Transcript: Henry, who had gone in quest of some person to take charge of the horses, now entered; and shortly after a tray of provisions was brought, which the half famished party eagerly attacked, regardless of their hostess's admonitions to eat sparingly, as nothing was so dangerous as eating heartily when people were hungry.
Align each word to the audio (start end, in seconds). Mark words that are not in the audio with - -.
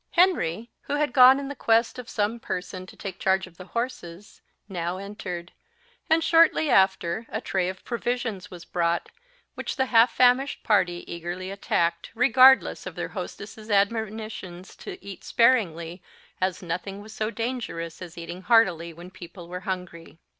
Henry, 0.13 0.71
who 0.85 0.95
had 0.95 1.13
gone 1.13 1.39
in 1.39 1.53
quest 1.53 1.99
of 1.99 2.09
some 2.09 2.39
person 2.39 2.87
to 2.87 2.95
take 2.97 3.19
charge 3.19 3.45
of 3.45 3.57
the 3.57 3.65
horses, 3.65 4.41
now 4.67 4.97
entered; 4.97 5.51
and 6.09 6.23
shortly 6.23 6.71
after 6.71 7.27
a 7.29 7.39
tray 7.39 7.69
of 7.69 7.83
provisions 7.85 8.49
was 8.49 8.65
brought, 8.65 9.09
which 9.53 9.75
the 9.75 9.85
half 9.85 10.11
famished 10.11 10.63
party 10.63 11.03
eagerly 11.05 11.51
attacked, 11.51 12.09
regardless 12.15 12.87
of 12.87 12.95
their 12.95 13.09
hostess's 13.09 13.69
admonitions 13.69 14.75
to 14.75 14.97
eat 15.05 15.23
sparingly, 15.23 16.01
as 16.41 16.63
nothing 16.63 17.03
was 17.03 17.13
so 17.13 17.29
dangerous 17.29 18.01
as 18.01 18.17
eating 18.17 18.41
heartily 18.41 18.91
when 18.91 19.11
people 19.11 19.47
were 19.47 19.59
hungry. 19.69 20.17